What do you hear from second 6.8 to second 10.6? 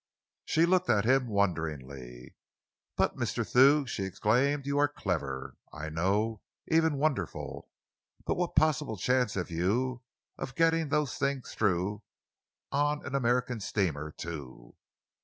wonderful but what possible chance have you of